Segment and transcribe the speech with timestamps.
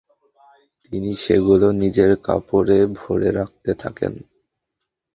[0.83, 4.13] তিনি সেগুলো নিজের কাপড়ে ভরে রাখতে থাকেন।